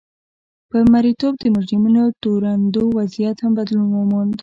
[0.69, 4.33] پر مریتوب د مجرمینو تورنېدو وضعیت هم بدلون وموند.